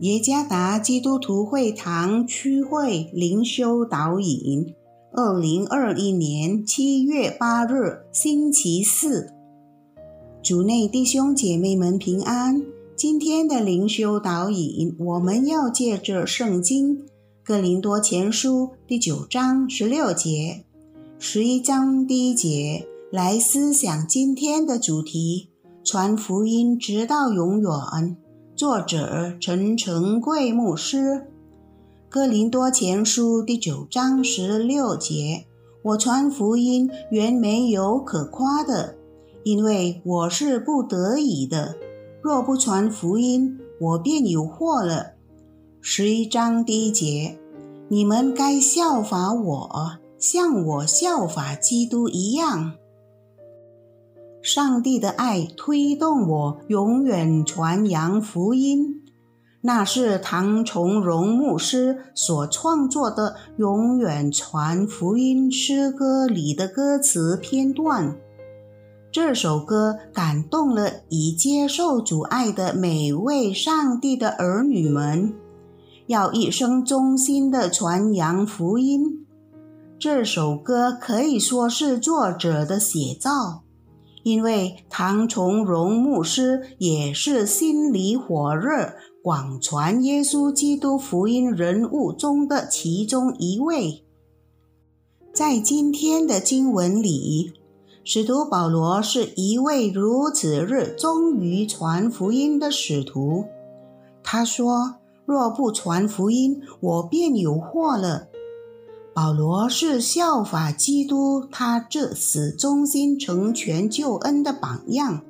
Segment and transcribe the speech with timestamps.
[0.00, 4.72] 耶加达基督徒会堂区会灵修导引，
[5.12, 9.32] 二零二一年七月八日，星期四。
[10.40, 12.62] 主内弟兄姐妹们平安。
[12.94, 16.98] 今天的灵修导引，我们要借着圣经
[17.44, 20.64] 《哥林多前书》第九章十六节、
[21.18, 25.48] 十一章第一节来思想今天的主题：
[25.82, 28.16] 传福音直到永远。
[28.58, 30.96] 作者陈成贵牧师，
[32.08, 35.46] 《哥林多前书》第九章十六节：
[35.80, 38.96] 我传福音原没有可夸的，
[39.44, 41.76] 因为我是不得已的。
[42.20, 45.12] 若不传福音，我便有祸了。
[45.80, 47.38] 十一章第一节：
[47.86, 52.72] 你们该效法我，像我效法基督一样。
[54.50, 59.02] 上帝的爱推动我永远传扬福音，
[59.60, 68.16] 那是唐崇荣牧师所创作的《永远传福音》诗歌里的歌词片段。
[69.12, 75.34] 这首歌感动了已接受主爱的每位上帝的儿女们，
[76.06, 79.26] 要一生忠心的传扬福音。
[79.98, 83.64] 这首歌可以说是作者的写照。
[84.28, 94.04] 因为唐崇荣牧师也是心里火热、广传耶稣基督福音人物中的其中一位。
[95.32, 97.52] 在今天的经文里，
[98.04, 103.46] 使徒保罗是一位如此热衷于传福音的使徒。
[104.22, 108.28] 他说：“若不传福音，我便有祸了。”
[109.14, 115.22] 保罗是效法基督，他至死忠心成全救恩的榜样。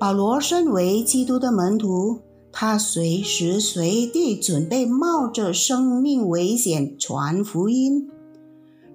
[0.00, 2.18] 保罗身为基督的门徒，
[2.50, 8.10] 他随时随地准备冒着生命危险传福音。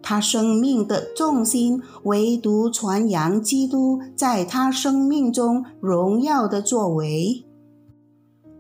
[0.02, 7.44] 他生命的重心唯独传扬基督在他生命中荣耀的作为，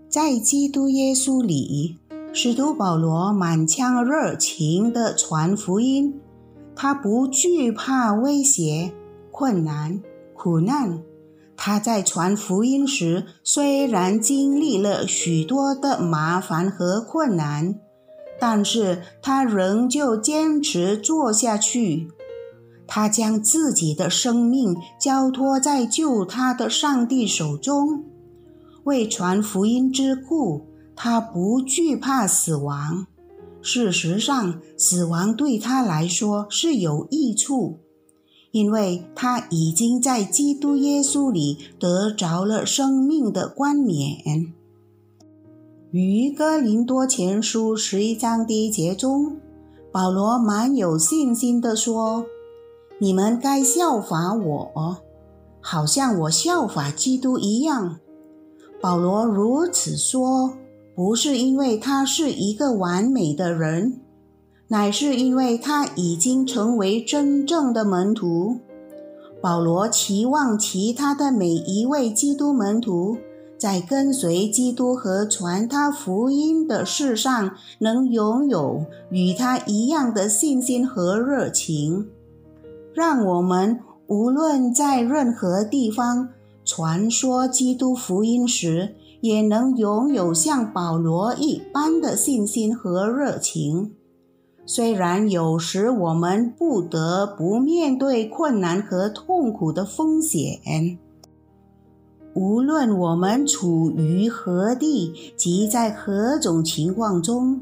[0.09, 1.97] 在基督耶稣里。
[2.39, 6.21] 使徒保罗满腔热情地传福音，
[6.75, 8.93] 他不惧怕威胁、
[9.31, 9.99] 困难、
[10.35, 11.01] 苦难。
[11.55, 17.73] 他在传福音时，虽然经历了许多的麻烦和困难，
[18.39, 22.07] 但是他仍旧坚持做下去。
[22.85, 28.03] 他将自己的生命交托在救他的上帝手中，
[28.83, 30.67] 为传福音之故。
[30.99, 33.05] 他不惧怕死亡。
[33.61, 37.77] 事实上，死亡对他来说是有益处，
[38.51, 44.53] 因为他已经在基督耶稣里得着了生命的冠冕。
[45.91, 49.37] 于哥林多前书十一章第一节中，
[49.91, 52.25] 保罗满有信心地说
[52.99, 54.97] ：“你们该效法我，
[55.61, 57.99] 好像我效法基督一样。”
[58.81, 60.53] 保罗如此说。
[60.97, 63.99] 不是因为他是一个完美的人，
[64.69, 68.57] 乃是因为他已经成为真正的门徒。
[69.39, 73.15] 保罗期望其他的每一位基督门徒，
[73.59, 82.07] 在跟随基督和传他福音的事上，能拥有与他一样的信心和热情。
[82.95, 86.29] 让我们无论在任何地方
[86.65, 93.93] 传说基督福音时，也能拥有像保罗一般的信心和热情。
[94.65, 100.99] 虽然有时我们不得不面对困难和痛苦的风险，
[102.33, 107.61] 无论我们处于何地及在何种情况中，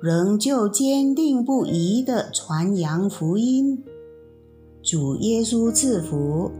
[0.00, 3.84] 仍旧坚定不移地传扬福音。
[4.82, 6.50] 主耶稣赐福。